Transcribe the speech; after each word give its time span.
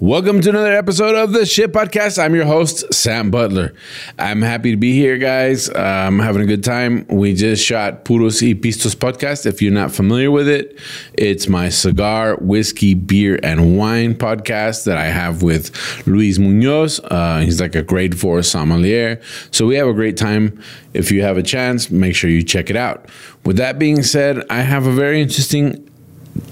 Welcome 0.00 0.42
to 0.42 0.50
another 0.50 0.74
episode 0.74 1.14
of 1.14 1.32
the 1.32 1.46
Shit 1.46 1.72
Podcast. 1.72 2.22
I'm 2.22 2.34
your 2.34 2.44
host, 2.44 2.92
Sam 2.92 3.30
Butler. 3.30 3.72
I'm 4.18 4.42
happy 4.42 4.70
to 4.70 4.76
be 4.76 4.92
here, 4.92 5.16
guys. 5.16 5.70
Uh, 5.70 5.78
I'm 6.06 6.18
having 6.18 6.42
a 6.42 6.44
good 6.44 6.62
time. 6.62 7.06
We 7.08 7.32
just 7.32 7.64
shot 7.64 8.04
Puros 8.04 8.42
y 8.42 8.52
Pistos 8.52 8.94
podcast. 8.94 9.46
If 9.46 9.62
you're 9.62 9.72
not 9.72 9.92
familiar 9.92 10.30
with 10.30 10.48
it, 10.48 10.78
it's 11.14 11.48
my 11.48 11.70
cigar, 11.70 12.36
whiskey, 12.42 12.92
beer, 12.92 13.40
and 13.42 13.78
wine 13.78 14.14
podcast 14.14 14.84
that 14.84 14.98
I 14.98 15.06
have 15.06 15.42
with 15.42 15.74
Luis 16.06 16.38
Munoz. 16.38 17.00
Uh, 17.02 17.40
he's 17.40 17.58
like 17.58 17.74
a 17.74 17.82
grade 17.82 18.20
four 18.20 18.42
sommelier. 18.42 19.18
So 19.50 19.64
we 19.64 19.76
have 19.76 19.88
a 19.88 19.94
great 19.94 20.18
time. 20.18 20.62
If 20.92 21.10
you 21.10 21.22
have 21.22 21.38
a 21.38 21.42
chance, 21.42 21.90
make 21.90 22.14
sure 22.14 22.28
you 22.28 22.42
check 22.42 22.68
it 22.68 22.76
out. 22.76 23.06
With 23.46 23.56
that 23.56 23.78
being 23.78 24.02
said, 24.02 24.44
I 24.50 24.60
have 24.60 24.84
a 24.84 24.92
very 24.92 25.22
interesting 25.22 25.90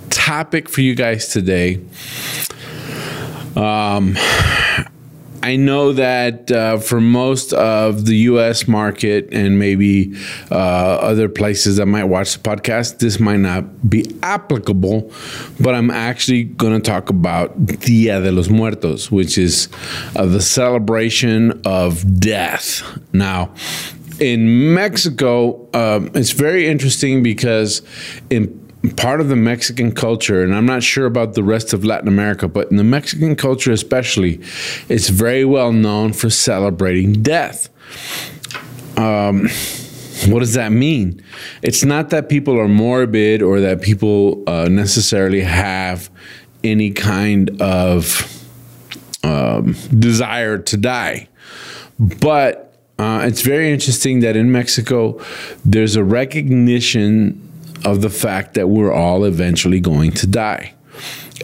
topic 0.09 0.71
for 0.71 0.81
you 0.81 0.95
guys 0.95 1.29
today. 1.29 1.85
Um, 3.57 4.17
I 5.45 5.57
know 5.57 5.93
that 5.93 6.51
uh, 6.51 6.79
for 6.79 7.03
most 7.03 7.53
of 7.53 8.07
the 8.07 8.17
U.S. 8.33 8.67
market 8.67 9.29
and 9.31 9.59
maybe 9.59 10.15
uh, 10.51 10.55
other 10.55 11.29
places 11.29 11.77
that 11.77 11.85
might 11.85 12.05
watch 12.05 12.33
the 12.33 12.39
podcast, 12.39 12.99
this 13.01 13.21
might 13.21 13.41
not 13.41 13.91
be 13.91 14.07
applicable, 14.23 15.13
but 15.61 15.75
I'm 15.75 15.91
actually 15.91 16.45
going 16.45 16.81
to 16.81 16.91
talk 16.91 17.11
about 17.11 17.67
Dia 17.67 18.23
de 18.23 18.33
los 18.33 18.49
Muertos, 18.49 19.13
which 19.13 19.37
is 19.37 19.69
uh, 20.17 20.25
the 20.25 20.41
celebration 20.41 21.61
of 21.67 22.21
death. 22.21 22.83
Now, 23.13 23.53
in 24.21 24.73
Mexico, 24.73 25.69
um, 25.75 26.11
it's 26.15 26.31
very 26.31 26.67
interesting 26.69 27.23
because 27.23 27.83
in 28.31 28.64
part 28.91 29.21
of 29.21 29.29
the 29.29 29.37
Mexican 29.37 29.93
culture, 29.93 30.43
and 30.43 30.55
I'm 30.55 30.67
not 30.67 30.83
sure 30.83 31.07
about 31.07 31.35
the 31.35 31.43
rest 31.43 31.73
of 31.73 31.85
Latin 31.85 32.09
America, 32.09 32.49
but 32.49 32.71
in 32.71 32.77
the 32.77 32.85
Mexican 32.85 33.37
culture 33.37 33.73
especially, 33.73 34.41
it's 34.89 35.09
very 35.09 35.45
well 35.45 35.73
known 35.73 36.13
for 36.13 36.31
celebrating 36.31 37.23
death. 37.23 37.69
Um, 38.97 39.49
what 40.29 40.41
does 40.41 40.55
that 40.55 40.71
mean? 40.71 41.23
It's 41.63 41.85
not 41.85 42.11
that 42.11 42.29
people 42.29 42.59
are 42.59 42.69
morbid 42.69 43.43
or 43.43 43.61
that 43.61 43.83
people 43.83 44.43
uh, 44.47 44.69
necessarily 44.69 45.41
have 45.41 46.11
any 46.63 46.91
kind 46.91 47.61
of 47.61 48.31
um, 49.23 49.75
desire 49.99 50.59
to 50.59 50.77
die, 50.77 51.29
but 51.99 52.65
uh, 52.99 53.23
it's 53.25 53.41
very 53.41 53.73
interesting 53.73 54.21
that 54.21 54.37
in 54.37 54.53
Mexico, 54.53 55.21
there's 55.65 55.97
a 55.97 56.05
recognition 56.05 57.44
of 57.85 58.01
the 58.03 58.11
fact 58.11 58.55
that 58.55 58.69
we're 58.69 58.93
all 58.93 59.25
eventually 59.25 59.81
going 59.81 60.13
to 60.13 60.27
die. 60.27 60.75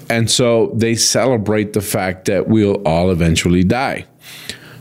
And 0.09 0.31
so 0.31 0.73
they 0.75 0.95
celebrate 0.95 1.73
the 1.73 1.81
fact 1.81 2.27
that 2.27 2.49
we'll 2.49 2.83
all 2.87 3.11
eventually 3.11 3.65
die. 3.65 4.07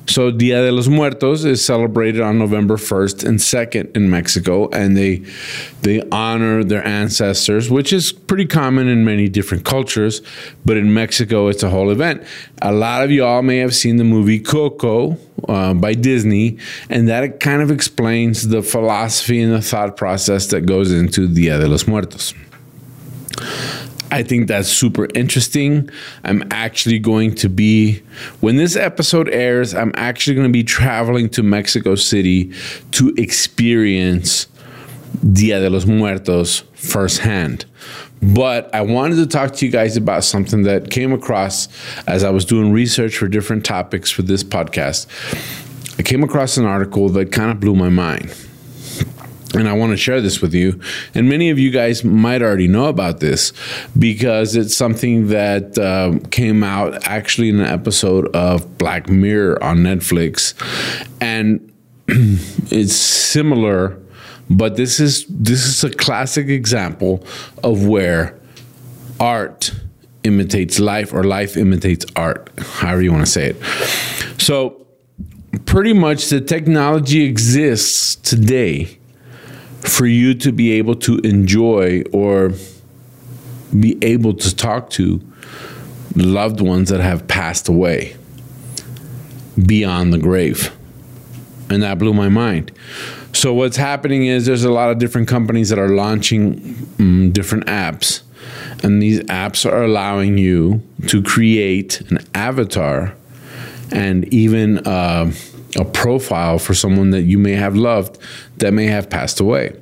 So 0.10 0.32
Dia 0.32 0.64
de 0.64 0.72
los 0.72 0.88
Muertos 0.88 1.46
is 1.46 1.64
celebrated 1.64 2.20
on 2.20 2.40
November 2.40 2.78
1st 2.78 3.28
and 3.28 3.38
2nd 3.38 3.96
in 3.96 4.10
Mexico 4.10 4.68
and 4.70 4.98
they 4.98 5.24
they 5.84 6.02
honor 6.12 6.64
their 6.64 6.86
ancestors, 6.86 7.70
which 7.70 7.94
is 7.94 8.12
pretty 8.12 8.48
common 8.48 8.88
in 8.88 9.06
many 9.06 9.30
different 9.30 9.66
cultures, 9.66 10.24
but 10.66 10.78
in 10.78 10.96
Mexico 10.96 11.48
it's 11.48 11.62
a 11.62 11.70
whole 11.70 11.92
event. 11.92 12.24
A 12.64 12.72
lot 12.72 13.04
of 13.04 13.12
y'all 13.12 13.44
may 13.44 13.58
have 13.58 13.76
seen 13.76 13.98
the 13.98 14.04
movie 14.04 14.40
Coco 14.40 15.16
uh, 15.48 15.76
by 15.76 15.94
Disney 15.94 16.58
and 16.90 17.08
that 17.08 17.40
kind 17.40 17.62
of 17.62 17.70
explains 17.70 18.48
the 18.48 18.64
philosophy 18.64 19.40
and 19.40 19.54
the 19.54 19.62
thought 19.62 19.96
process 19.96 20.48
that 20.48 20.66
goes 20.66 20.92
into 20.92 21.28
Dia 21.28 21.60
de 21.60 21.68
los 21.68 21.88
Muertos. 21.88 22.34
I 24.12 24.24
think 24.24 24.48
that's 24.48 24.70
super 24.70 25.08
interesting. 25.14 25.90
I'm 26.24 26.44
actually 26.52 27.00
going 27.00 27.36
to 27.36 27.50
be, 27.50 28.02
when 28.40 28.56
this 28.56 28.76
episode 28.76 29.30
airs, 29.30 29.76
I'm 29.76 29.92
actually 29.96 30.36
going 30.36 30.48
to 30.48 30.54
be 30.54 30.64
traveling 30.64 31.30
to 31.30 31.44
Mexico 31.44 31.96
City 31.96 32.52
to 32.92 33.14
experience 33.18 34.48
Dia 35.32 35.60
de 35.60 35.70
los 35.70 35.86
Muertos 35.86 36.64
firsthand. 36.74 37.66
But 38.22 38.74
I 38.74 38.82
wanted 38.82 39.16
to 39.18 39.28
talk 39.28 39.54
to 39.56 39.66
you 39.66 39.72
guys 39.72 39.96
about 39.96 40.24
something 40.24 40.64
that 40.64 40.90
came 40.90 41.14
across 41.14 41.68
as 42.08 42.24
I 42.24 42.32
was 42.32 42.46
doing 42.46 42.72
research 42.72 43.18
for 43.18 43.28
different 43.28 43.64
topics 43.64 44.12
for 44.12 44.24
this 44.24 44.44
podcast. 44.44 45.08
I 46.00 46.04
came 46.04 46.24
across 46.24 46.58
an 46.58 46.66
article 46.66 47.10
that 47.10 47.32
kind 47.32 47.52
of 47.52 47.60
blew 47.60 47.76
my 47.76 47.90
mind 47.90 48.34
and 49.56 49.68
I 49.68 49.74
want 49.74 49.92
to 49.92 49.98
share 49.98 50.22
this 50.22 50.42
with 50.42 50.54
you. 50.54 50.80
And 51.16 51.28
many 51.28 51.50
of 51.50 51.58
you 51.58 51.72
guys 51.72 52.04
might 52.04 52.42
already 52.42 52.68
know 52.68 52.86
about 52.86 53.20
this 53.20 53.54
because 53.98 54.56
it's 54.56 54.76
something 54.76 55.30
that 55.30 55.78
uh, 55.78 56.20
came 56.30 56.64
out 56.64 57.08
actually 57.08 57.50
in 57.50 57.60
an 57.60 57.66
episode 57.66 58.34
of 58.36 58.78
Black 58.78 59.10
Mirror 59.10 59.64
on 59.64 59.80
Netflix, 59.80 60.54
and 61.22 61.72
it's 62.08 62.96
similar. 62.96 64.00
But 64.52 64.78
this 64.78 65.00
is 65.00 65.26
this 65.30 65.66
is 65.66 65.84
a 65.84 65.92
classic 65.92 66.48
example 66.48 67.24
of 67.64 67.86
where 67.86 68.40
art 69.20 69.72
imitates 70.24 70.80
life 70.80 71.14
or 71.14 71.24
life 71.24 71.56
imitates 71.56 72.06
art, 72.16 72.50
however 72.58 73.02
you 73.02 73.12
want 73.12 73.26
to 73.26 73.32
say 73.32 73.52
it. 73.52 74.42
So, 74.42 74.88
pretty 75.66 75.94
much 75.94 76.30
the 76.30 76.42
technology 76.42 77.24
exists 77.24 78.16
today 78.16 78.99
for 79.82 80.06
you 80.06 80.34
to 80.36 80.52
be 80.52 80.72
able 80.74 80.96
to 80.96 81.18
enjoy 81.20 82.04
or 82.12 82.54
be 83.78 83.98
able 84.02 84.34
to 84.34 84.56
talk 84.56 84.90
to 84.92 85.22
loved 86.16 86.62
ones 86.62 86.90
that 86.90 87.02
have 87.02 87.28
passed 87.28 87.68
away 87.68 88.16
beyond 89.66 90.14
the 90.14 90.18
grave. 90.18 90.76
And 91.70 91.84
that 91.84 92.00
blew 92.00 92.14
my 92.14 92.30
mind. 92.30 92.72
So, 93.32 93.54
what's 93.54 93.78
happening 93.78 94.26
is 94.26 94.48
there's 94.48 94.64
a 94.64 94.72
lot 94.72 94.90
of 94.90 94.98
different 94.98 95.28
companies 95.28 95.70
that 95.70 95.78
are 95.78 95.90
launching 95.90 96.76
um, 97.00 97.32
different 97.32 97.68
apps. 97.68 98.24
And 98.82 99.02
these 99.02 99.20
apps 99.22 99.70
are 99.70 99.84
allowing 99.84 100.38
you 100.38 100.82
to 101.08 101.22
create 101.22 102.02
an 102.10 102.20
avatar 102.34 103.14
and 103.92 104.32
even 104.34 104.80
uh, 104.80 105.32
a 105.78 105.86
profile 105.86 106.60
for 106.60 106.74
someone 106.74 107.12
that 107.12 107.24
you 107.24 107.38
may 107.38 107.54
have 107.54 107.76
loved 107.76 108.18
that 108.58 108.74
may 108.74 108.86
have 108.86 109.10
passed 109.10 109.40
away. 109.40 109.76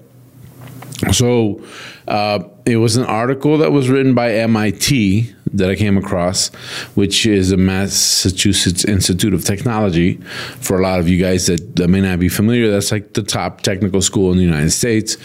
So 1.11 1.63
uh, 2.07 2.43
it 2.65 2.77
was 2.77 2.97
an 2.97 3.05
article 3.05 3.59
that 3.59 3.71
was 3.71 3.89
written 3.89 4.15
by 4.15 4.33
MIT 4.33 5.33
that 5.53 5.69
I 5.69 5.75
came 5.75 5.97
across, 5.97 6.49
which 6.95 7.25
is 7.25 7.51
a 7.51 7.57
Massachusetts 7.57 8.83
Institute 8.83 9.33
of 9.33 9.45
Technology. 9.45 10.15
For 10.59 10.79
a 10.79 10.81
lot 10.81 10.99
of 10.99 11.07
you 11.07 11.21
guys 11.21 11.47
that, 11.47 11.75
that 11.77 11.87
may 11.87 12.01
not 12.01 12.19
be 12.19 12.29
familiar, 12.29 12.71
that's 12.71 12.91
like 12.91 13.13
the 13.13 13.23
top 13.23 13.61
technical 13.61 14.01
school 14.01 14.31
in 14.31 14.37
the 14.37 14.43
United 14.43 14.71
States. 14.71 15.17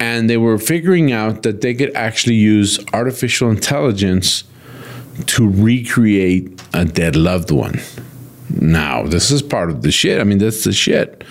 And 0.00 0.30
they 0.30 0.36
were 0.36 0.58
figuring 0.58 1.12
out 1.12 1.42
that 1.42 1.60
they 1.60 1.74
could 1.74 1.94
actually 1.94 2.36
use 2.36 2.78
artificial 2.92 3.50
intelligence 3.50 4.44
to 5.26 5.48
recreate 5.48 6.62
a 6.72 6.84
dead 6.84 7.16
loved 7.16 7.50
one. 7.50 7.80
Now, 8.50 9.04
this 9.04 9.30
is 9.30 9.42
part 9.42 9.70
of 9.70 9.82
the 9.82 9.90
shit. 9.90 10.20
I 10.20 10.24
mean, 10.24 10.38
that's 10.38 10.64
the 10.64 10.72
shit. 10.72 11.24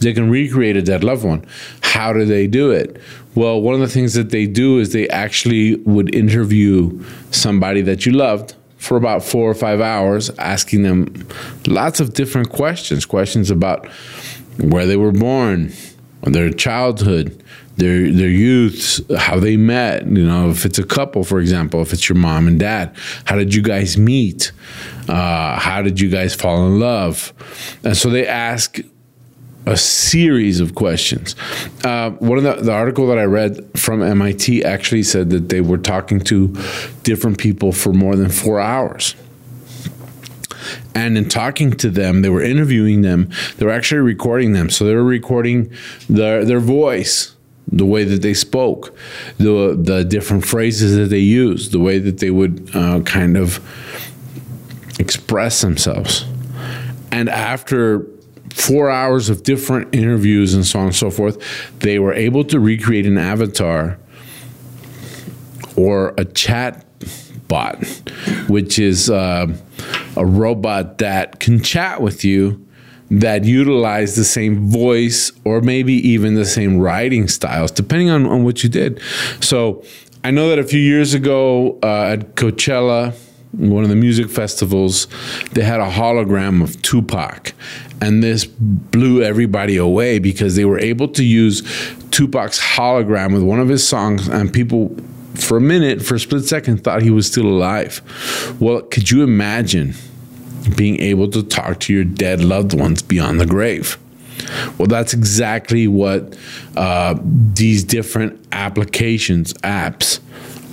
They 0.00 0.12
can 0.12 0.30
recreate 0.30 0.76
a 0.76 0.82
dead 0.82 1.02
loved 1.02 1.24
one. 1.24 1.44
How 1.82 2.12
do 2.12 2.24
they 2.24 2.46
do 2.46 2.70
it? 2.70 3.00
Well, 3.34 3.60
one 3.60 3.74
of 3.74 3.80
the 3.80 3.88
things 3.88 4.14
that 4.14 4.30
they 4.30 4.46
do 4.46 4.78
is 4.78 4.92
they 4.92 5.08
actually 5.08 5.76
would 5.76 6.14
interview 6.14 7.04
somebody 7.30 7.82
that 7.82 8.06
you 8.06 8.12
loved 8.12 8.54
for 8.76 8.96
about 8.96 9.24
four 9.24 9.50
or 9.50 9.54
five 9.54 9.80
hours, 9.80 10.30
asking 10.38 10.82
them 10.82 11.26
lots 11.66 12.00
of 12.00 12.14
different 12.14 12.50
questions 12.50 13.04
questions 13.04 13.50
about 13.50 13.86
where 14.60 14.86
they 14.86 14.96
were 14.96 15.12
born, 15.12 15.72
their 16.22 16.50
childhood, 16.50 17.42
their 17.78 18.10
their 18.10 18.28
youth, 18.28 19.00
how 19.16 19.38
they 19.38 19.56
met. 19.56 20.06
You 20.06 20.26
know, 20.26 20.50
if 20.50 20.66
it's 20.66 20.78
a 20.78 20.84
couple, 20.84 21.24
for 21.24 21.40
example, 21.40 21.80
if 21.80 21.92
it's 21.92 22.08
your 22.08 22.18
mom 22.18 22.46
and 22.46 22.58
dad, 22.60 22.94
how 23.24 23.36
did 23.36 23.54
you 23.54 23.62
guys 23.62 23.96
meet? 23.96 24.52
Uh, 25.08 25.58
how 25.58 25.80
did 25.80 26.00
you 26.00 26.10
guys 26.10 26.34
fall 26.34 26.66
in 26.66 26.78
love? 26.80 27.32
And 27.84 27.96
so 27.96 28.10
they 28.10 28.26
ask 28.26 28.80
a 29.64 29.76
series 29.76 30.60
of 30.60 30.74
questions. 30.74 31.36
Uh, 31.84 32.10
one 32.10 32.38
of 32.38 32.44
the, 32.44 32.54
the 32.64 32.72
article 32.72 33.06
that 33.08 33.18
I 33.18 33.24
read 33.24 33.78
from 33.78 34.02
MIT 34.02 34.64
actually 34.64 35.02
said 35.02 35.30
that 35.30 35.48
they 35.48 35.60
were 35.60 35.78
talking 35.78 36.20
to 36.20 36.48
different 37.02 37.38
people 37.38 37.72
for 37.72 37.92
more 37.92 38.16
than 38.16 38.30
four 38.30 38.60
hours. 38.60 39.14
And 40.94 41.16
in 41.16 41.28
talking 41.28 41.72
to 41.72 41.90
them, 41.90 42.22
they 42.22 42.28
were 42.28 42.42
interviewing 42.42 43.02
them. 43.02 43.30
They 43.56 43.66
were 43.66 43.72
actually 43.72 44.00
recording 44.00 44.52
them, 44.52 44.68
so 44.68 44.84
they 44.84 44.94
were 44.94 45.04
recording 45.04 45.70
their 46.08 46.44
their 46.44 46.60
voice 46.60 47.36
the 47.70 47.84
way 47.84 48.04
that 48.04 48.22
they 48.22 48.34
spoke, 48.34 48.96
the 49.38 49.78
the 49.80 50.04
different 50.04 50.44
phrases 50.46 50.96
that 50.96 51.06
they 51.06 51.18
used, 51.18 51.72
the 51.72 51.78
way 51.78 51.98
that 51.98 52.18
they 52.18 52.30
would 52.30 52.70
uh, 52.74 53.00
kind 53.00 53.36
of 53.36 53.60
express 54.98 55.60
themselves. 55.60 56.24
And 57.12 57.28
after 57.28 58.06
four 58.52 58.90
hours 58.90 59.28
of 59.28 59.42
different 59.42 59.94
interviews 59.94 60.54
and 60.54 60.66
so 60.66 60.80
on 60.80 60.86
and 60.86 60.94
so 60.94 61.10
forth, 61.10 61.38
they 61.78 61.98
were 61.98 62.12
able 62.12 62.44
to 62.44 62.58
recreate 62.58 63.06
an 63.06 63.18
avatar 63.18 63.98
or 65.76 66.14
a 66.18 66.24
chat 66.24 66.84
bot, 67.46 67.84
which 68.48 68.78
is 68.78 69.08
uh, 69.08 69.46
a 70.16 70.26
robot 70.26 70.98
that 70.98 71.40
can 71.40 71.62
chat 71.62 72.02
with 72.02 72.24
you 72.24 72.64
that 73.10 73.44
utilize 73.44 74.16
the 74.16 74.24
same 74.24 74.68
voice 74.68 75.32
or 75.44 75.60
maybe 75.60 75.94
even 75.94 76.34
the 76.34 76.44
same 76.44 76.78
writing 76.78 77.28
styles, 77.28 77.70
depending 77.70 78.10
on, 78.10 78.26
on 78.26 78.44
what 78.44 78.62
you 78.62 78.68
did. 78.68 79.00
So 79.40 79.82
I 80.24 80.30
know 80.30 80.48
that 80.50 80.58
a 80.58 80.64
few 80.64 80.80
years 80.80 81.14
ago 81.14 81.78
uh, 81.82 82.12
at 82.12 82.34
Coachella, 82.34 83.14
one 83.52 83.82
of 83.82 83.88
the 83.88 83.96
music 83.96 84.28
festivals, 84.28 85.06
they 85.52 85.62
had 85.62 85.80
a 85.80 85.90
hologram 85.90 86.62
of 86.62 86.80
Tupac. 86.82 87.54
And 88.00 88.22
this 88.22 88.44
blew 88.44 89.22
everybody 89.22 89.76
away 89.76 90.18
because 90.18 90.54
they 90.54 90.64
were 90.64 90.78
able 90.78 91.08
to 91.08 91.24
use 91.24 91.62
Tupac's 92.10 92.60
hologram 92.60 93.32
with 93.32 93.42
one 93.42 93.58
of 93.58 93.68
his 93.68 93.86
songs, 93.86 94.28
and 94.28 94.52
people, 94.52 94.94
for 95.34 95.56
a 95.56 95.60
minute, 95.60 96.02
for 96.02 96.14
a 96.14 96.20
split 96.20 96.44
second, 96.44 96.84
thought 96.84 97.02
he 97.02 97.10
was 97.10 97.26
still 97.26 97.46
alive. 97.46 98.02
Well, 98.60 98.82
could 98.82 99.10
you 99.10 99.22
imagine 99.22 99.94
being 100.76 101.00
able 101.00 101.28
to 101.30 101.42
talk 101.42 101.80
to 101.80 101.92
your 101.92 102.04
dead 102.04 102.42
loved 102.42 102.78
ones 102.78 103.02
beyond 103.02 103.40
the 103.40 103.46
grave? 103.46 103.98
Well, 104.78 104.86
that's 104.86 105.12
exactly 105.12 105.88
what 105.88 106.36
uh, 106.76 107.18
these 107.22 107.84
different 107.84 108.46
applications, 108.52 109.52
apps, 109.54 110.20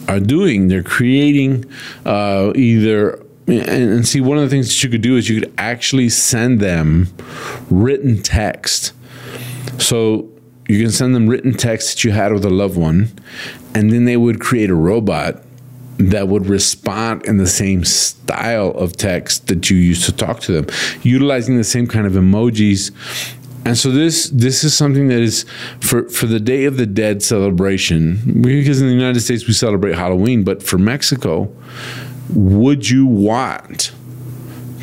are 0.08 0.20
doing. 0.20 0.68
They're 0.68 0.84
creating 0.84 1.66
uh, 2.06 2.54
either 2.56 3.26
and, 3.48 4.08
see 4.08 4.22
one 4.22 4.38
of 4.38 4.44
the 4.44 4.50
things 4.50 4.68
that 4.68 4.84
you 4.84 4.90
could 4.90 5.02
do 5.02 5.18
is 5.18 5.30
you 5.30 5.40
could 5.40 5.54
actually 5.58 6.10
send 6.10 6.60
them 6.60 7.14
written 7.70 8.22
text. 8.22 8.94
So 9.78 10.30
you 10.68 10.82
can 10.82 10.92
send 10.92 11.14
them 11.14 11.28
written 11.28 11.54
text 11.54 11.96
that 11.96 12.04
you 12.04 12.12
had 12.12 12.34
with 12.34 12.44
a 12.44 12.50
loved 12.50 12.78
one, 12.78 13.12
and 13.76 13.92
then 13.92 14.06
they 14.06 14.18
would 14.18 14.40
create 14.40 14.70
a 14.70 14.76
robot 14.76 15.44
that 15.98 16.28
would 16.28 16.48
respond 16.48 17.26
in 17.26 17.38
the 17.38 17.48
same 17.48 17.86
style 17.86 18.72
of 18.72 18.98
text 18.98 19.48
that 19.48 19.70
you 19.70 19.78
used 19.78 20.06
to 20.06 20.12
talk 20.12 20.42
to 20.42 20.52
them, 20.52 20.68
utilizing 21.04 21.58
the 21.58 21.64
same 21.64 21.88
kind 21.88 22.06
of 22.06 22.14
emojis 22.14 22.92
and 23.66 23.76
so 23.76 23.90
this 23.90 24.30
this 24.30 24.64
is 24.64 24.78
something 24.78 25.08
that 25.08 25.20
is 25.20 25.44
for 25.80 26.08
for 26.10 26.28
the 26.28 26.40
Day 26.40 26.66
of 26.66 26.78
the 26.78 26.86
Dead 26.86 27.24
celebration 27.24 28.42
because 28.42 28.80
in 28.80 28.88
the 28.88 28.94
United 28.94 29.22
States 29.22 29.48
we 29.48 29.54
celebrate 29.54 29.96
Halloween, 29.96 30.44
but 30.44 30.62
for 30.62 30.78
Mexico, 30.78 31.52
would 32.34 32.88
you 32.88 33.08
want 33.08 33.92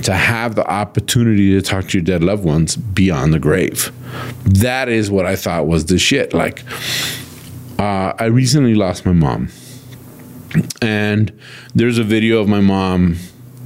to 0.03 0.15
have 0.15 0.57
the 0.57 0.69
opportunity 0.69 1.53
to 1.53 1.63
talk 1.63 1.87
to 1.89 1.99
your 1.99 2.05
dead 2.05 2.25
loved 2.25 2.45
ones 2.45 2.75
beyond 2.75 3.33
the 3.33 3.39
grave? 3.39 3.93
That 4.45 4.89
is 4.89 5.13
what 5.13 5.27
I 5.27 5.37
thought 5.37 5.69
was 5.69 5.87
the 5.87 5.99
shit. 5.99 6.35
Like, 6.35 6.65
uh, 7.79 8.13
I 8.19 8.25
recently 8.25 8.75
lost 8.75 9.07
my 9.07 9.13
mom, 9.13 9.49
and 10.81 11.33
there's 11.75 11.99
a 11.99 12.05
video 12.05 12.41
of 12.41 12.49
my 12.49 12.61
mom. 12.61 13.17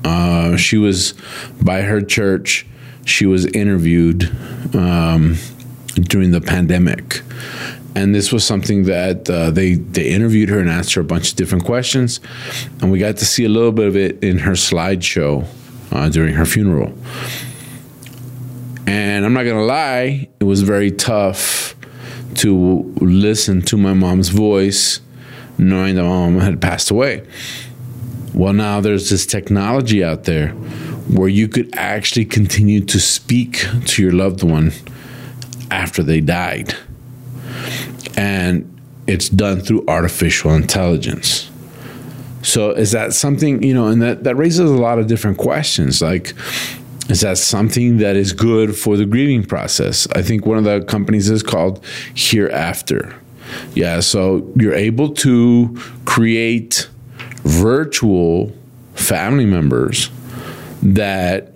Uh, 0.05 0.57
she 0.57 0.77
was 0.77 1.15
by 1.63 1.83
her 1.83 2.01
church 2.01 2.67
she 3.07 3.25
was 3.25 3.47
interviewed 3.47 4.25
um, 4.75 5.37
during 5.95 6.33
the 6.33 6.41
pandemic. 6.41 7.23
And 7.95 8.15
this 8.15 8.31
was 8.31 8.45
something 8.45 8.85
that 8.85 9.31
uh, 9.31 9.51
they 9.51 9.75
they 9.75 10.11
interviewed 10.11 10.51
her 10.51 10.59
and 10.59 10.69
asked 10.69 10.93
her 10.95 11.01
a 11.01 11.05
bunch 11.05 11.31
of 11.31 11.37
different 11.37 11.65
questions, 11.65 12.21
and 12.83 12.93
we 12.93 12.99
got 12.99 13.17
to 13.19 13.25
see 13.25 13.47
a 13.47 13.49
little 13.49 13.73
bit 13.73 13.87
of 13.87 13.97
it 13.97 14.23
in 14.23 14.37
her 14.41 14.53
slideshow 14.53 15.47
uh, 15.93 16.11
during 16.11 16.35
her 16.35 16.45
funeral. 16.45 16.93
And 18.87 19.25
I'm 19.25 19.33
not 19.33 19.45
gonna 19.45 19.65
lie, 19.65 20.29
it 20.39 20.45
was 20.45 20.61
very 20.61 20.91
tough 20.91 21.75
to 22.35 22.93
listen 23.01 23.63
to 23.63 23.79
my 23.79 23.95
mom's 23.95 24.29
voice, 24.29 25.01
knowing 25.59 25.97
that 25.97 26.03
my 26.03 26.09
mom 26.09 26.39
had 26.41 26.61
passed 26.61 26.91
away. 26.91 27.27
Well, 28.35 28.53
now 28.53 28.81
there's 28.81 29.09
this 29.11 29.25
technology 29.25 30.05
out 30.05 30.25
there 30.25 30.51
where 31.09 31.29
you 31.29 31.49
could 31.49 31.75
actually 31.75 32.25
continue 32.25 32.85
to 32.85 33.01
speak 33.01 33.67
to 33.87 34.03
your 34.03 34.13
loved 34.13 34.43
one 34.43 34.73
after 35.71 36.03
they 36.03 36.21
died. 36.21 36.75
And 38.17 38.73
it's 39.07 39.29
done 39.29 39.61
through 39.61 39.85
artificial 39.89 40.53
intelligence. 40.53 41.51
So 42.43 42.71
is 42.71 42.93
that 42.93 43.13
something, 43.13 43.63
you 43.63 43.75
know, 43.75 43.89
and 43.89 44.03
that, 44.03 44.25
that 44.25 44.37
raises 44.37 44.71
a 44.71 44.75
lot 44.75 44.99
of 44.99 45.07
different 45.07 45.39
questions. 45.39 46.03
Like, 46.03 46.35
is 47.09 47.21
that 47.21 47.39
something 47.39 47.99
that 47.99 48.17
is 48.17 48.33
good 48.33 48.77
for 48.77 48.97
the 48.97 49.07
grieving 49.07 49.45
process? 49.45 50.07
I 50.15 50.23
think 50.23 50.45
one 50.45 50.59
of 50.59 50.65
the 50.65 50.85
companies 50.85 51.31
is 51.31 51.43
called 51.43 51.85
Hereafter. 52.15 53.15
Yeah, 53.75 54.01
so 54.01 54.53
you're 54.57 54.75
able 54.75 55.15
to 55.17 55.77
create 56.05 56.89
virtual 57.43 58.53
family 58.95 59.47
members 59.47 60.11
that 60.83 61.53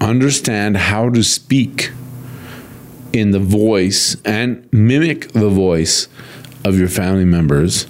understand 0.00 0.76
how 0.76 1.08
to 1.10 1.22
speak 1.22 1.92
in 3.12 3.30
the 3.30 3.38
voice 3.38 4.16
and 4.24 4.68
mimic 4.72 5.32
the 5.32 5.48
voice 5.48 6.08
of 6.64 6.78
your 6.78 6.88
family 6.88 7.24
members. 7.24 7.86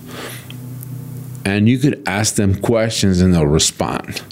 And 1.45 1.69
you 1.69 1.79
could 1.79 2.03
ask 2.07 2.35
them 2.35 2.61
questions 2.61 3.21
and 3.21 3.35
they'll 3.35 3.47
respond. 3.47 4.23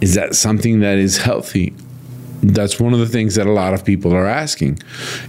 Is 0.00 0.14
that 0.14 0.34
something 0.34 0.80
that 0.80 0.98
is 0.98 1.18
healthy? 1.18 1.74
That's 2.52 2.78
one 2.78 2.92
of 2.92 3.00
the 3.00 3.06
things 3.08 3.34
that 3.34 3.46
a 3.46 3.52
lot 3.52 3.74
of 3.74 3.84
people 3.84 4.14
are 4.14 4.26
asking. 4.26 4.78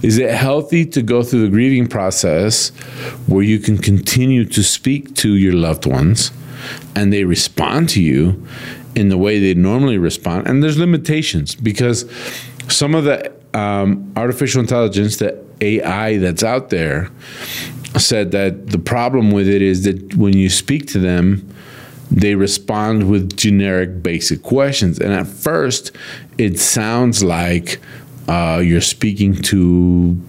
Is 0.02 0.18
it 0.18 0.30
healthy 0.30 0.86
to 0.86 1.02
go 1.02 1.22
through 1.22 1.42
the 1.42 1.50
grieving 1.50 1.88
process 1.88 2.68
where 3.26 3.42
you 3.42 3.58
can 3.58 3.76
continue 3.76 4.44
to 4.44 4.62
speak 4.62 5.14
to 5.16 5.34
your 5.34 5.54
loved 5.54 5.84
ones 5.84 6.30
and 6.94 7.12
they 7.12 7.24
respond 7.24 7.88
to 7.90 8.02
you 8.02 8.46
in 8.94 9.08
the 9.08 9.18
way 9.18 9.38
they 9.38 9.54
normally 9.54 9.98
respond. 9.98 10.46
And 10.46 10.62
there's 10.62 10.78
limitations 10.78 11.54
because 11.54 12.10
some 12.68 12.94
of 12.94 13.04
the 13.04 13.32
um, 13.54 14.12
artificial 14.16 14.60
intelligence, 14.60 15.16
the 15.16 15.42
AI 15.60 16.18
that's 16.18 16.42
out 16.42 16.70
there, 16.70 17.10
said 17.96 18.32
that 18.32 18.68
the 18.70 18.78
problem 18.78 19.30
with 19.30 19.48
it 19.48 19.62
is 19.62 19.84
that 19.84 20.14
when 20.16 20.36
you 20.36 20.50
speak 20.50 20.86
to 20.88 20.98
them, 20.98 21.48
they 22.10 22.34
respond 22.34 23.10
with 23.10 23.36
generic 23.36 24.02
basic 24.02 24.42
questions. 24.42 24.98
And 24.98 25.12
at 25.12 25.26
first, 25.26 25.92
it 26.38 26.58
sounds 26.58 27.22
like 27.22 27.80
uh, 28.28 28.62
you're 28.64 28.80
speaking 28.80 29.34
to 29.34 30.20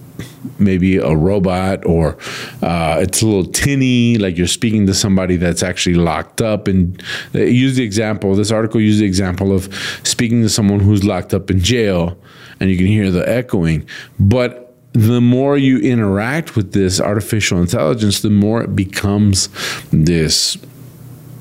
maybe 0.58 0.96
a 0.96 1.14
robot 1.14 1.84
or 1.86 2.18
uh, 2.62 2.98
it's 3.00 3.22
a 3.22 3.26
little 3.26 3.50
tinny, 3.50 4.18
like 4.18 4.36
you're 4.36 4.46
speaking 4.46 4.86
to 4.86 4.94
somebody 4.94 5.36
that's 5.36 5.62
actually 5.62 5.94
locked 5.94 6.40
up. 6.42 6.68
And 6.68 7.02
use 7.32 7.76
the 7.76 7.84
example, 7.84 8.34
this 8.34 8.50
article 8.50 8.80
used 8.80 9.00
the 9.00 9.06
example 9.06 9.52
of 9.52 9.72
speaking 10.04 10.42
to 10.42 10.48
someone 10.48 10.80
who's 10.80 11.04
locked 11.04 11.34
up 11.34 11.50
in 11.50 11.60
jail 11.60 12.18
and 12.58 12.70
you 12.70 12.76
can 12.76 12.86
hear 12.86 13.10
the 13.10 13.26
echoing. 13.28 13.86
But 14.18 14.74
the 14.92 15.20
more 15.20 15.56
you 15.56 15.78
interact 15.78 16.56
with 16.56 16.72
this 16.72 17.00
artificial 17.00 17.60
intelligence, 17.60 18.20
the 18.20 18.30
more 18.30 18.62
it 18.62 18.74
becomes 18.74 19.48
this 19.92 20.56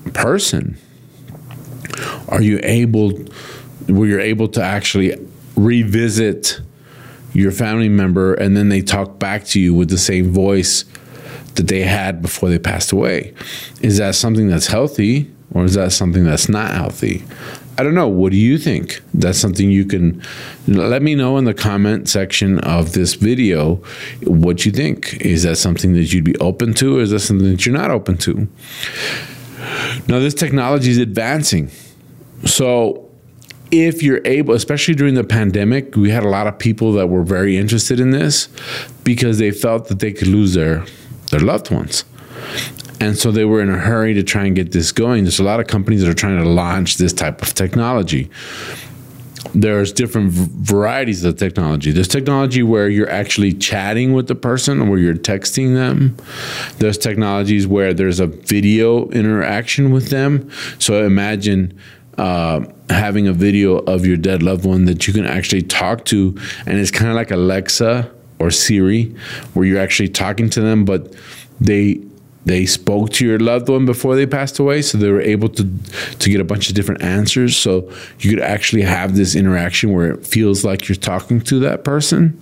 person. 0.10 0.78
Are 2.28 2.42
you 2.42 2.60
able, 2.64 3.14
were 3.88 4.06
you're 4.06 4.20
able 4.20 4.48
to 4.50 4.64
actually 4.64 5.16
revisit 5.56 6.62
your 7.34 7.52
family 7.52 7.90
member 7.90 8.34
and 8.34 8.56
then 8.56 8.70
they 8.70 8.82
talk 8.82 9.20
back 9.20 9.46
to 9.46 9.60
you 9.60 9.74
with 9.74 9.90
the 9.90 9.98
same 9.98 10.32
voice 10.32 10.86
that 11.56 11.68
they 11.68 11.82
had 11.82 12.22
before 12.22 12.50
they 12.50 12.60
passed 12.60 12.92
away. 12.92 13.34
Is 13.82 13.98
that 13.98 14.16
something 14.16 14.48
that's 14.48 14.68
healthy 14.68 15.30
or 15.54 15.66
is 15.66 15.74
that 15.74 15.92
something 15.92 16.24
that's 16.24 16.50
not 16.50 16.72
healthy? 16.72 17.24
I 17.78 17.84
don't 17.84 17.96
know. 17.96 18.08
What 18.08 18.32
do 18.32 18.38
you 18.38 18.58
think? 18.58 19.02
That's 19.14 19.38
something 19.38 19.72
you 19.72 19.86
can 19.86 20.22
let 20.68 21.02
me 21.02 21.16
know 21.16 21.38
in 21.38 21.46
the 21.46 21.54
comment 21.54 22.10
section 22.10 22.60
of 22.60 22.92
this 22.92 23.14
video 23.14 23.76
what 24.24 24.66
you 24.66 24.72
think. 24.72 25.14
Is 25.22 25.44
that 25.44 25.58
something 25.58 25.94
that 25.94 26.12
you'd 26.12 26.26
be 26.26 26.36
open 26.38 26.74
to 26.76 26.98
or 26.98 27.02
is 27.02 27.12
that 27.12 27.20
something 27.20 27.50
that 27.50 27.66
you're 27.66 27.76
not 27.76 27.92
open 27.92 28.18
to? 28.20 28.48
Now, 30.08 30.20
this 30.20 30.34
technology 30.34 30.92
is 30.92 30.98
advancing. 30.98 31.70
So, 32.46 33.10
if 33.72 34.02
you're 34.02 34.22
able, 34.26 34.56
especially 34.56 34.96
during 34.96 35.14
the 35.14 35.24
pandemic, 35.24 35.96
we 35.96 36.10
had 36.10 36.24
a 36.24 36.30
lot 36.30 36.48
of 36.48 36.58
people 36.58 36.94
that 36.94 37.08
were 37.08 37.24
very 37.24 37.58
interested 37.58 38.00
in 38.00 38.12
this 38.12 38.50
because 39.04 39.38
they 39.38 39.52
felt 39.52 39.88
that 39.90 40.00
they 40.00 40.12
could 40.12 40.28
lose 40.28 40.54
their 40.54 40.86
their 41.30 41.40
loved 41.40 41.70
ones. 41.70 42.04
And 43.00 43.18
so 43.18 43.32
they 43.32 43.46
were 43.46 43.62
in 43.62 43.70
a 43.70 43.78
hurry 43.78 44.14
to 44.16 44.24
try 44.24 44.46
and 44.46 44.56
get 44.56 44.72
this 44.72 44.92
going. 44.92 45.24
There's 45.24 45.40
a 45.40 45.44
lot 45.44 45.60
of 45.60 45.68
companies 45.68 46.02
that 46.02 46.10
are 46.10 46.14
trying 46.14 46.42
to 46.42 46.50
launch 46.50 46.98
this 46.98 47.14
type 47.14 47.42
of 47.42 47.54
technology. 47.54 48.30
There's 49.54 49.92
different 49.92 50.32
varieties 50.32 51.24
of 51.24 51.38
technology. 51.38 51.92
There's 51.92 52.08
technology 52.08 52.64
where 52.64 52.90
you're 52.90 53.10
actually 53.10 53.54
chatting 53.54 54.14
with 54.14 54.28
the 54.28 54.36
person 54.36 54.82
or 54.82 54.90
where 54.90 55.00
you're 55.00 55.16
texting 55.16 55.74
them. 55.74 56.16
There's 56.78 56.98
technologies 56.98 57.68
where 57.68 57.94
there's 57.94 58.20
a 58.20 58.28
video 58.28 59.10
interaction 59.10 59.92
with 59.92 60.10
them. 60.10 60.50
So 60.78 61.06
imagine 61.06 61.80
uh, 62.18 62.66
having 62.90 63.28
a 63.28 63.34
video 63.34 63.78
of 63.78 64.06
your 64.06 64.18
dead 64.18 64.44
loved 64.44 64.66
one 64.66 64.86
that 64.86 65.08
you 65.08 65.14
can 65.14 65.26
actually 65.26 65.62
talk 65.62 66.06
to, 66.06 66.38
and 66.66 66.78
it's 66.78 66.92
kind 66.92 67.10
of 67.10 67.16
like 67.16 67.32
Alexa 67.32 68.12
or 68.40 68.52
Siri, 68.52 69.16
where 69.54 69.66
you're 69.66 69.80
actually 69.80 70.10
talking 70.10 70.50
to 70.52 70.62
them, 70.62 70.86
but 70.86 71.14
they 71.60 72.02
they 72.50 72.66
spoke 72.66 73.12
to 73.12 73.26
your 73.28 73.38
loved 73.38 73.70
one 73.70 73.86
before 73.86 74.16
they 74.16 74.26
passed 74.26 74.58
away 74.58 74.82
so 74.82 74.98
they 74.98 75.12
were 75.12 75.22
able 75.22 75.50
to 75.50 75.64
to 76.18 76.30
get 76.32 76.42
a 76.42 76.44
bunch 76.44 76.68
of 76.68 76.74
different 76.74 77.04
answers. 77.04 77.56
So 77.56 77.92
you 78.20 78.32
could 78.32 78.40
actually 78.40 78.82
have 78.82 79.16
this 79.16 79.36
interaction 79.36 79.94
where 79.94 80.12
it 80.14 80.26
feels 80.26 80.66
like 80.66 80.90
you're 80.90 80.96
talking 80.96 81.42
to 81.42 81.60
that 81.60 81.84
person. 81.84 82.40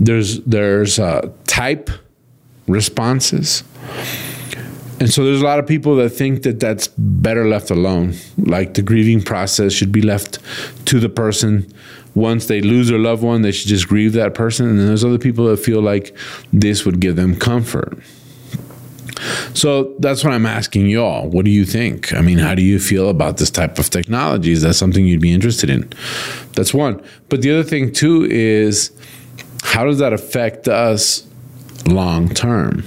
There's 0.00 0.40
there's 0.44 0.98
uh, 0.98 1.30
type 1.46 1.90
responses. 2.66 3.62
And 5.00 5.12
so 5.12 5.22
there's 5.22 5.42
a 5.42 5.44
lot 5.44 5.58
of 5.58 5.66
people 5.66 5.96
that 5.96 6.10
think 6.10 6.44
that 6.44 6.58
that's 6.58 6.88
better 6.96 7.46
left 7.46 7.70
alone. 7.70 8.14
Like 8.38 8.72
the 8.72 8.80
grieving 8.80 9.20
process 9.20 9.74
should 9.74 9.92
be 9.92 10.00
left 10.00 10.38
to 10.86 10.98
the 10.98 11.10
person. 11.10 11.70
Once 12.14 12.46
they 12.46 12.62
lose 12.62 12.88
their 12.88 12.98
loved 12.98 13.22
one 13.22 13.42
they 13.42 13.52
should 13.52 13.68
just 13.68 13.86
grieve 13.86 14.14
that 14.14 14.32
person. 14.32 14.66
And 14.66 14.78
then 14.78 14.86
there's 14.86 15.04
other 15.04 15.18
people 15.18 15.44
that 15.48 15.58
feel 15.58 15.82
like 15.82 16.16
this 16.54 16.86
would 16.86 17.00
give 17.00 17.16
them 17.16 17.36
comfort 17.36 17.98
so 19.54 19.94
that's 19.98 20.24
what 20.24 20.32
I'm 20.32 20.46
asking 20.46 20.88
y'all. 20.88 21.28
What 21.28 21.44
do 21.44 21.50
you 21.50 21.64
think? 21.64 22.12
I 22.14 22.20
mean, 22.20 22.38
how 22.38 22.54
do 22.54 22.62
you 22.62 22.78
feel 22.78 23.08
about 23.08 23.38
this 23.38 23.50
type 23.50 23.78
of 23.78 23.90
technology? 23.90 24.52
Is 24.52 24.62
that 24.62 24.74
something 24.74 25.06
you'd 25.06 25.20
be 25.20 25.32
interested 25.32 25.70
in? 25.70 25.90
That's 26.54 26.74
one. 26.74 27.02
But 27.28 27.42
the 27.42 27.50
other 27.50 27.62
thing, 27.62 27.92
too, 27.92 28.24
is 28.24 28.90
how 29.62 29.84
does 29.84 29.98
that 29.98 30.12
affect 30.12 30.68
us 30.68 31.26
long 31.86 32.28
term? 32.28 32.84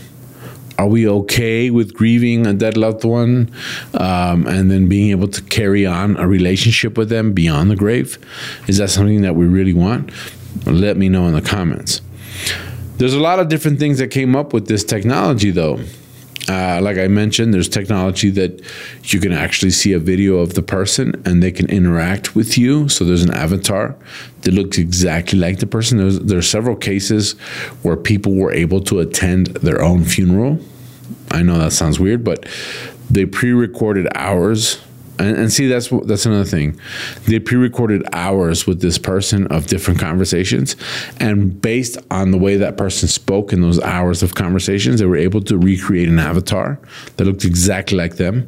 Are 0.78 0.88
we 0.88 1.08
okay 1.08 1.72
with 1.72 1.96
grieving 1.96 2.46
a 2.46 2.54
dead 2.54 2.78
loved 2.78 3.04
one 3.04 3.52
um, 3.96 4.46
and 4.46 4.70
then 4.70 4.88
being 4.88 5.10
able 5.10 5.28
to 5.30 5.42
carry 5.42 5.88
on 5.88 6.18
a 6.18 6.28
relationship 6.28 6.98
with 6.98 7.10
them 7.10 7.34
beyond 7.34 7.72
the 7.72 7.76
grave? 7.76 8.20
Is 8.68 8.78
that 8.78 8.90
something 8.90 9.22
that 9.24 9.36
we 9.36 9.48
really 9.48 9.74
want? 9.74 10.12
Let 10.66 10.98
me 10.98 11.10
know 11.10 11.26
in 11.28 11.34
the 11.34 11.42
comments. 11.42 12.02
There's 12.98 13.16
a 13.16 13.20
lot 13.20 13.40
of 13.40 13.48
different 13.48 13.80
things 13.80 13.98
that 13.98 14.10
came 14.10 14.36
up 14.36 14.54
with 14.54 14.68
this 14.68 14.84
technology, 14.84 15.50
though. 15.50 15.80
Uh, 16.50 16.80
like 16.82 16.98
I 16.98 17.08
mentioned, 17.08 17.54
there's 17.54 17.68
technology 17.68 18.30
that 18.32 18.62
you 19.04 19.20
can 19.20 19.34
actually 19.34 19.72
see 19.72 19.92
a 19.92 20.00
video 20.00 20.38
of 20.38 20.54
the 20.54 20.62
person 20.62 21.22
and 21.26 21.44
they 21.44 21.52
can 21.52 21.70
interact 21.70 22.36
with 22.36 22.58
you. 22.58 22.88
So 22.88 23.04
there's 23.04 23.24
an 23.24 23.34
avatar 23.34 23.96
that 24.42 24.54
looks 24.54 24.78
exactly 24.78 25.38
like 25.38 25.60
the 25.60 25.68
person. 25.68 25.98
There's, 25.98 26.20
there 26.20 26.38
are 26.38 26.44
several 26.44 26.78
cases 26.78 27.34
where 27.82 27.98
people 27.98 28.36
were 28.36 28.54
able 28.54 28.82
to 28.82 29.00
attend 29.00 29.48
their 29.48 29.82
own 29.82 30.06
funeral. 30.06 30.60
I 31.32 31.44
know 31.44 31.58
that 31.58 31.72
sounds 31.74 32.00
weird, 32.00 32.24
but 32.24 32.46
they 33.10 33.26
pre 33.26 33.52
recorded 33.52 34.08
hours 34.16 34.80
and, 35.20 35.38
and 35.38 35.54
see 35.54 35.68
that's 35.68 35.90
that's 36.06 36.26
another 36.26 36.44
thing. 36.44 36.80
They 37.26 37.40
pre-recorded 37.40 38.04
hours 38.14 38.68
with 38.68 38.82
this 38.82 38.98
person 38.98 39.48
of 39.48 39.68
different 39.68 40.00
conversations, 40.00 40.76
and 41.20 41.62
based 41.62 41.98
on 42.12 42.32
the 42.32 42.38
way 42.38 42.58
that 42.58 42.78
person 42.78 43.08
spoke 43.08 43.54
in 43.54 43.62
those 43.62 43.80
hours 43.82 44.24
of 44.24 44.36
conversations, 44.36 45.00
they 45.00 45.06
were 45.06 45.18
able 45.18 45.42
to 45.42 45.58
recreate 45.58 46.08
an 46.08 46.20
avatar 46.20 46.80
that 47.18 47.26
looked 47.26 47.46
exactly 47.46 47.98
like 47.98 48.18
them 48.18 48.48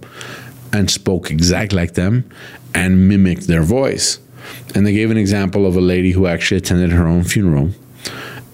and 0.72 0.90
spoke 0.92 1.32
exactly 1.32 1.78
like 1.78 1.96
them 1.96 2.30
and 2.76 3.10
mimicked 3.10 3.48
their 3.48 3.64
voice. 3.64 4.20
And 4.76 4.86
they 4.86 4.94
gave 4.94 5.12
an 5.12 5.18
example 5.18 5.66
of 5.66 5.76
a 5.76 5.82
lady 5.82 6.12
who 6.12 6.28
actually 6.28 6.58
attended 6.58 6.92
her 6.92 7.08
own 7.08 7.24
funeral 7.24 7.72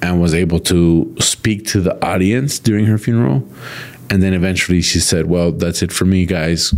and 0.02 0.22
was 0.22 0.34
able 0.34 0.60
to 0.60 1.16
speak 1.20 1.66
to 1.68 1.82
the 1.82 2.06
audience 2.06 2.60
during 2.60 2.86
her 2.86 2.98
funeral 2.98 3.48
and 4.10 4.22
then 4.22 4.34
eventually 4.34 4.82
she 4.82 5.00
said, 5.00 5.28
Well, 5.28 5.52
that's 5.52 5.82
it 5.82 5.92
for 5.92 6.06
me, 6.06 6.26
guys. 6.26 6.74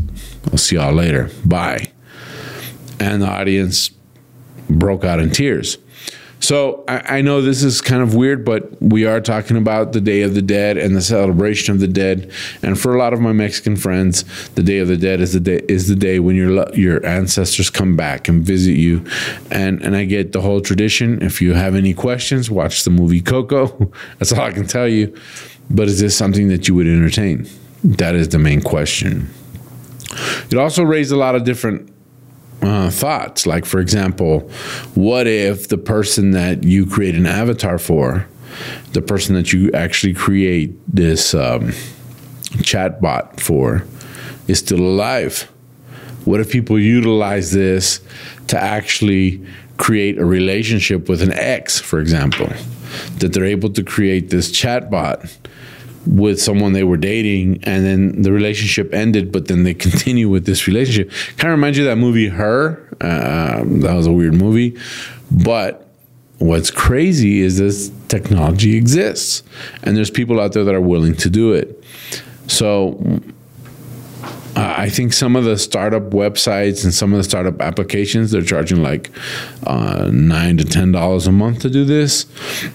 I'll 0.52 0.58
see 0.58 0.76
y'all 0.76 0.94
later. 0.94 1.30
Bye. 1.46 1.92
And 3.00 3.22
the 3.22 3.28
audience 3.28 3.92
broke 4.70 5.04
out 5.04 5.20
in 5.20 5.30
tears. 5.30 5.78
So 6.40 6.84
I, 6.88 7.18
I, 7.18 7.22
know 7.22 7.42
this 7.42 7.64
is 7.64 7.82
kind 7.82 8.02
of 8.02 8.14
weird, 8.14 8.46
but 8.46 8.82
we 8.82 9.06
are 9.06 9.20
talking 9.20 9.58
about 9.58 9.94
the 9.94 10.02
Day 10.02 10.22
of 10.22 10.36
the 10.36 10.42
Dead 10.42 10.78
and 10.78 10.96
the 10.96 11.02
celebration 11.02 11.74
of 11.74 11.80
the 11.80 11.88
dead. 11.88 12.32
And 12.62 12.80
for 12.80 12.96
a 12.96 13.00
lot 13.00 13.14
of 13.14 13.20
my 13.20 13.34
Mexican 13.34 13.76
friends, 13.76 14.24
the 14.50 14.62
Day 14.64 14.78
of 14.78 14.88
the 14.88 14.98
Dead 14.98 15.20
is 15.20 15.34
the 15.34 15.40
day 15.40 15.62
is 15.68 15.88
the 15.88 15.96
day 15.96 16.20
when 16.20 16.36
your 16.36 16.74
your 16.76 17.04
ancestors 17.06 17.70
come 17.70 17.96
back 17.96 18.28
and 18.28 18.44
visit 18.44 18.74
you. 18.74 19.04
And 19.50 19.82
and 19.82 19.96
I 19.96 20.06
get 20.06 20.32
the 20.32 20.42
whole 20.42 20.62
tradition. 20.62 21.22
If 21.24 21.42
you 21.42 21.54
have 21.54 21.76
any 21.76 21.94
questions, 21.94 22.52
watch 22.52 22.84
the 22.84 22.92
movie 22.92 23.22
Coco. 23.22 23.92
That's 24.20 24.32
all 24.32 24.42
I 24.42 24.52
can 24.52 24.68
tell 24.68 24.88
you. 24.88 25.16
But 25.70 25.88
is 25.88 26.00
this 26.00 26.16
something 26.16 26.48
that 26.50 26.68
you 26.68 26.76
would 26.76 26.88
entertain? 26.88 27.48
That 27.84 28.16
is 28.16 28.30
the 28.30 28.40
main 28.40 28.62
question. 28.62 29.30
It 30.50 30.56
also 30.56 30.84
raised 30.84 31.12
a 31.12 31.18
lot 31.18 31.36
of 31.36 31.44
different 31.44 31.92
uh, 32.62 32.90
thoughts. 32.90 33.46
Like, 33.46 33.66
for 33.66 33.80
example, 33.80 34.42
what 34.96 35.28
if 35.28 35.68
the 35.68 35.78
person 35.78 36.32
that 36.32 36.64
you 36.64 36.86
create 36.86 37.16
an 37.16 37.26
avatar 37.26 37.78
for, 37.78 38.28
the 38.94 39.02
person 39.02 39.36
that 39.36 39.54
you 39.54 39.72
actually 39.74 40.14
create 40.14 40.74
this 40.88 41.34
um, 41.34 41.74
chat 42.64 43.02
bot 43.02 43.40
for, 43.40 43.86
is 44.48 44.60
still 44.60 44.80
alive? 44.80 45.44
What 46.26 46.40
if 46.40 46.52
people 46.52 46.80
utilize 46.80 47.52
this 47.52 48.02
to 48.48 48.60
actually 48.60 49.46
create 49.78 50.18
a 50.18 50.26
relationship 50.26 51.08
with 51.08 51.22
an 51.22 51.34
ex, 51.34 51.80
for 51.80 52.00
example? 52.00 52.52
That 53.20 53.34
they're 53.34 53.46
able 53.46 53.70
to 53.72 53.84
create 53.84 54.30
this 54.30 54.52
chat 54.52 54.90
bot 54.90 55.26
with 56.08 56.42
someone 56.42 56.74
they 56.74 56.84
were 56.84 56.98
dating 56.98 57.64
and 57.64 57.86
then 57.86 58.22
the 58.22 58.32
relationship 58.32 58.94
ended 58.94 59.32
but 59.32 59.48
then 59.48 59.64
they 59.64 59.74
continue 59.88 60.30
with 60.30 60.46
this 60.46 60.68
relationship. 60.68 61.12
Kind 61.38 61.52
of 61.52 61.58
reminds 61.58 61.78
you 61.78 61.88
of 61.88 61.92
that 61.92 62.02
movie 62.02 62.28
her. 62.28 62.88
Uh, 63.02 63.64
that 63.66 63.94
was 63.94 64.08
a 64.08 64.12
weird 64.12 64.34
movie. 64.34 64.78
But 65.32 65.88
what's 66.40 66.72
crazy 66.72 67.42
is 67.42 67.58
this 67.58 67.92
technology 68.08 68.78
exists 68.78 69.44
and 69.84 69.98
there's 69.98 70.12
people 70.12 70.40
out 70.40 70.54
there 70.54 70.64
that 70.64 70.76
are 70.76 70.82
willing 70.82 71.16
to 71.16 71.30
do 71.30 71.54
it. 71.54 71.84
So 72.48 73.22
uh, 74.58 74.74
I 74.76 74.90
think 74.90 75.14
some 75.14 75.36
of 75.36 75.44
the 75.44 75.56
startup 75.56 76.10
websites 76.10 76.84
and 76.84 76.92
some 76.92 77.14
of 77.14 77.18
the 77.20 77.24
startup 77.24 77.62
applications 77.62 78.32
they're 78.32 78.42
charging 78.42 78.82
like 78.82 79.12
uh, 79.68 80.10
nine 80.12 80.58
to 80.58 80.66
ten 80.66 80.92
dollars 80.92 81.28
a 81.28 81.32
month 81.32 81.60
to 81.60 81.70
do 81.70 81.86
this, 81.86 82.26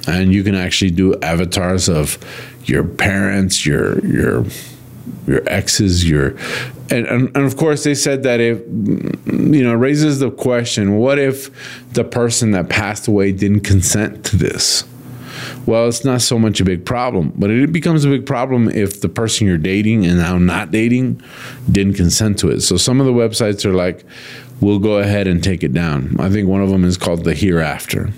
and 0.07 0.33
you 0.33 0.45
can 0.45 0.55
actually 0.55 0.93
do 0.93 1.19
avatars 1.23 1.89
of 1.89 2.19
your 2.67 2.85
parents, 2.85 3.67
your 3.67 3.99
your 4.07 4.45
your 5.27 5.43
exes, 5.49 6.09
your 6.09 6.37
and, 6.89 7.05
and, 7.09 7.37
and 7.37 7.45
of 7.45 7.57
course 7.57 7.83
they 7.83 7.97
said 7.97 8.23
that 8.23 8.39
if 8.39 8.61
you 8.61 9.65
know 9.65 9.75
raises 9.75 10.21
the 10.21 10.31
question, 10.31 10.99
what 10.99 11.19
if 11.19 11.51
the 11.95 12.05
person 12.05 12.53
that 12.53 12.69
passed 12.69 13.09
away 13.09 13.33
didn't 13.33 13.63
consent 13.63 14.25
to 14.27 14.37
this? 14.37 14.85
Well, 15.65 15.87
it's 15.87 16.05
not 16.05 16.23
so 16.23 16.39
much 16.39 16.61
a 16.61 16.65
big 16.65 16.85
problem, 16.85 17.33
but 17.37 17.51
it 17.51 17.73
becomes 17.73 18.05
a 18.05 18.09
big 18.09 18.27
problem 18.27 18.69
if 18.69 19.01
the 19.01 19.09
person 19.09 19.47
you're 19.47 19.59
dating 19.59 20.05
and 20.07 20.19
now 20.19 20.37
not 20.39 20.73
dating 20.73 21.23
didn't 21.71 21.95
consent 21.95 22.39
to 22.41 22.51
it. 22.51 22.63
So 22.63 22.77
some 22.77 23.01
of 23.01 23.07
the 23.07 23.13
websites 23.13 23.65
are 23.65 23.73
like, 23.73 24.05
we'll 24.61 24.81
go 24.81 24.99
ahead 24.99 25.29
and 25.29 25.43
take 25.43 25.63
it 25.63 25.73
down. 25.73 26.17
I 26.19 26.31
think 26.31 26.49
one 26.49 26.63
of 26.63 26.71
them 26.71 26.85
is 26.85 26.97
called 26.97 27.25
the 27.25 27.35
Hereafter, 27.35 28.09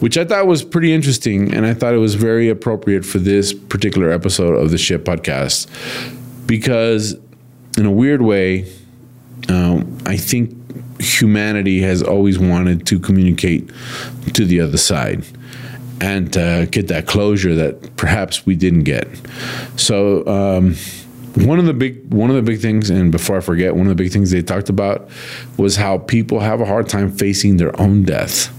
which 0.00 0.16
I 0.16 0.24
thought 0.24 0.46
was 0.46 0.64
pretty 0.64 0.94
interesting. 0.94 1.54
And 1.54 1.66
I 1.66 1.74
thought 1.74 1.92
it 1.92 1.98
was 1.98 2.14
very 2.14 2.48
appropriate 2.48 3.04
for 3.04 3.18
this 3.18 3.52
particular 3.52 4.10
episode 4.10 4.54
of 4.54 4.70
the 4.70 4.78
Shit 4.78 5.04
Podcast 5.04 5.66
because, 6.46 7.14
in 7.76 7.84
a 7.84 7.92
weird 7.92 8.22
way, 8.22 8.72
um, 9.50 9.98
I 10.06 10.16
think 10.16 10.54
humanity 10.98 11.82
has 11.82 12.02
always 12.02 12.38
wanted 12.38 12.86
to 12.86 12.98
communicate 12.98 13.70
to 14.32 14.46
the 14.46 14.60
other 14.60 14.78
side 14.78 15.24
and 16.00 16.36
uh, 16.36 16.66
get 16.66 16.88
that 16.88 17.06
closure 17.06 17.54
that 17.54 17.96
perhaps 17.96 18.46
we 18.46 18.54
didn't 18.54 18.84
get. 18.84 19.08
So 19.76 20.26
um, 20.26 20.74
one 21.34 21.58
of 21.58 21.66
the 21.66 21.74
big 21.74 22.12
one 22.12 22.30
of 22.30 22.36
the 22.36 22.42
big 22.42 22.60
things, 22.60 22.90
and 22.90 23.12
before 23.12 23.36
I 23.36 23.40
forget, 23.40 23.74
one 23.74 23.86
of 23.86 23.96
the 23.96 24.02
big 24.02 24.12
things 24.12 24.30
they 24.30 24.42
talked 24.42 24.68
about 24.68 25.08
was 25.56 25.76
how 25.76 25.98
people 25.98 26.40
have 26.40 26.60
a 26.60 26.64
hard 26.64 26.88
time 26.88 27.10
facing 27.10 27.56
their 27.56 27.78
own 27.80 28.04
death. 28.04 28.54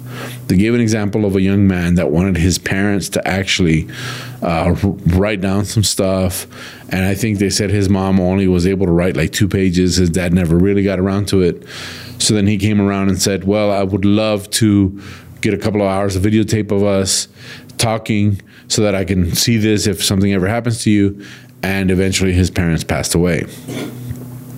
They 0.47 0.57
gave 0.57 0.73
an 0.73 0.81
example 0.81 1.25
of 1.25 1.35
a 1.35 1.41
young 1.41 1.67
man 1.67 1.95
that 1.95 2.11
wanted 2.11 2.37
his 2.37 2.57
parents 2.57 3.09
to 3.09 3.27
actually 3.27 3.87
uh, 4.41 4.75
write 4.81 5.41
down 5.41 5.65
some 5.65 5.83
stuff. 5.83 6.47
And 6.89 7.05
I 7.05 7.13
think 7.13 7.39
they 7.39 7.49
said 7.49 7.69
his 7.69 7.87
mom 7.87 8.19
only 8.19 8.47
was 8.47 8.65
able 8.65 8.85
to 8.87 8.91
write 8.91 9.15
like 9.15 9.31
two 9.31 9.47
pages. 9.47 9.97
His 9.97 10.09
dad 10.09 10.33
never 10.33 10.57
really 10.57 10.83
got 10.83 10.99
around 10.99 11.27
to 11.29 11.41
it. 11.41 11.63
So 12.17 12.33
then 12.33 12.47
he 12.47 12.57
came 12.57 12.81
around 12.81 13.09
and 13.09 13.21
said, 13.21 13.45
Well, 13.45 13.71
I 13.71 13.83
would 13.83 14.05
love 14.05 14.49
to 14.51 15.01
get 15.41 15.53
a 15.53 15.57
couple 15.57 15.81
of 15.81 15.87
hours 15.87 16.15
of 16.15 16.23
videotape 16.23 16.71
of 16.71 16.83
us 16.83 17.27
talking 17.77 18.41
so 18.67 18.81
that 18.83 18.95
I 18.95 19.05
can 19.05 19.33
see 19.33 19.57
this 19.57 19.87
if 19.87 20.03
something 20.03 20.33
ever 20.33 20.47
happens 20.47 20.83
to 20.83 20.91
you. 20.91 21.25
And 21.61 21.91
eventually 21.91 22.31
his 22.31 22.49
parents 22.49 22.83
passed 22.83 23.15
away. 23.15 23.43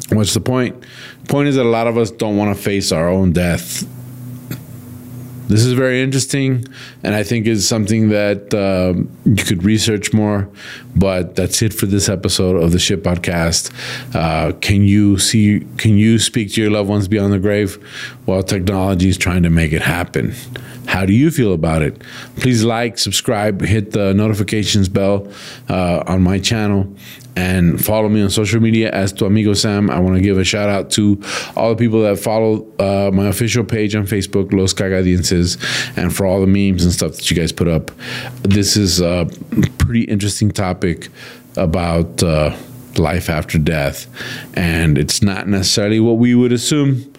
What's 0.09 0.33
the 0.33 0.41
point? 0.41 0.83
Point 1.29 1.47
is 1.47 1.55
that 1.55 1.65
a 1.65 1.69
lot 1.69 1.87
of 1.87 1.97
us 1.97 2.11
don't 2.11 2.37
want 2.37 2.55
to 2.55 2.61
face 2.61 2.91
our 2.91 3.09
own 3.09 3.31
death 3.31 3.87
this 5.51 5.65
is 5.65 5.73
very 5.73 6.01
interesting, 6.01 6.63
and 7.03 7.13
I 7.13 7.23
think 7.23 7.45
is 7.45 7.67
something 7.67 8.07
that 8.07 8.53
um, 8.53 9.11
you 9.25 9.43
could 9.43 9.63
research 9.65 10.13
more. 10.13 10.49
But 10.95 11.35
that's 11.35 11.61
it 11.61 11.73
for 11.73 11.87
this 11.87 12.07
episode 12.07 12.55
of 12.55 12.71
the 12.71 12.79
Shit 12.79 13.03
Podcast. 13.03 13.69
Uh, 14.15 14.53
can 14.59 14.83
you 14.83 15.17
see? 15.17 15.67
Can 15.75 15.97
you 15.97 16.19
speak 16.19 16.53
to 16.53 16.61
your 16.61 16.71
loved 16.71 16.87
ones 16.87 17.09
beyond 17.09 17.33
the 17.33 17.39
grave? 17.39 17.77
Well, 18.25 18.43
technology 18.43 19.09
is 19.09 19.17
trying 19.17 19.43
to 19.43 19.49
make 19.49 19.73
it 19.73 19.81
happen. 19.81 20.33
How 20.91 21.05
do 21.05 21.13
you 21.13 21.31
feel 21.31 21.53
about 21.53 21.83
it? 21.83 22.01
Please 22.35 22.65
like, 22.65 22.97
subscribe, 22.97 23.61
hit 23.61 23.91
the 23.91 24.13
notifications 24.13 24.89
bell 24.89 25.31
uh, 25.69 26.03
on 26.05 26.21
my 26.21 26.37
channel, 26.37 26.93
and 27.33 27.83
follow 27.83 28.09
me 28.09 28.21
on 28.21 28.29
social 28.29 28.59
media 28.59 28.91
as 28.91 29.13
Tu 29.13 29.25
Amigo 29.25 29.53
Sam. 29.53 29.89
I 29.89 30.01
want 30.01 30.17
to 30.17 30.21
give 30.21 30.37
a 30.37 30.43
shout 30.43 30.67
out 30.67 30.91
to 30.91 31.17
all 31.55 31.69
the 31.69 31.77
people 31.77 32.01
that 32.01 32.19
follow 32.19 32.67
uh, 32.77 33.09
my 33.13 33.27
official 33.27 33.63
page 33.63 33.95
on 33.95 34.05
Facebook, 34.05 34.51
Los 34.51 34.73
Cagadienses, 34.73 35.57
and 35.95 36.13
for 36.13 36.25
all 36.25 36.41
the 36.41 36.45
memes 36.45 36.83
and 36.83 36.91
stuff 36.91 37.13
that 37.13 37.31
you 37.31 37.37
guys 37.37 37.53
put 37.53 37.69
up. 37.69 37.89
This 38.41 38.75
is 38.75 38.99
a 38.99 39.29
pretty 39.77 40.01
interesting 40.01 40.51
topic 40.51 41.07
about 41.55 42.21
uh, 42.21 42.53
life 42.97 43.29
after 43.29 43.57
death, 43.57 44.07
and 44.55 44.97
it's 44.97 45.21
not 45.21 45.47
necessarily 45.47 46.01
what 46.01 46.17
we 46.17 46.35
would 46.35 46.51
assume 46.51 47.10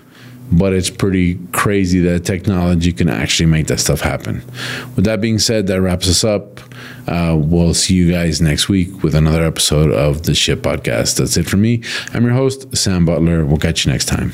but 0.52 0.72
it's 0.72 0.90
pretty 0.90 1.38
crazy 1.52 2.00
that 2.00 2.24
technology 2.24 2.92
can 2.92 3.08
actually 3.08 3.46
make 3.46 3.66
that 3.68 3.80
stuff 3.80 4.00
happen. 4.00 4.42
With 4.94 5.04
that 5.06 5.20
being 5.20 5.38
said, 5.38 5.66
that 5.68 5.80
wraps 5.80 6.08
us 6.08 6.24
up. 6.24 6.60
Uh, 7.06 7.36
we'll 7.38 7.74
see 7.74 7.94
you 7.94 8.10
guys 8.10 8.40
next 8.40 8.68
week 8.68 9.02
with 9.02 9.14
another 9.14 9.44
episode 9.44 9.90
of 9.90 10.22
the 10.24 10.34
Shit 10.34 10.62
Podcast. 10.62 11.16
That's 11.16 11.36
it 11.36 11.48
for 11.48 11.56
me. 11.56 11.82
I'm 12.12 12.24
your 12.24 12.34
host, 12.34 12.76
Sam 12.76 13.04
Butler. 13.04 13.44
We'll 13.44 13.58
catch 13.58 13.84
you 13.86 13.92
next 13.92 14.06
time. 14.06 14.32